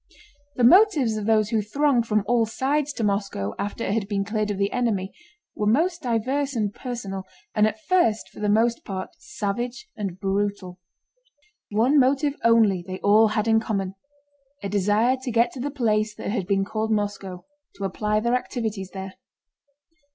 [0.55, 4.25] The motives of those who thronged from all sides to Moscow after it had been
[4.25, 5.13] cleared of the enemy
[5.55, 10.79] were most diverse and personal, and at first for the most part savage and brutal.
[11.69, 13.93] One motive only they all had in common:
[14.63, 17.45] a desire to get to the place that had been called Moscow,
[17.75, 19.13] to apply their activities there.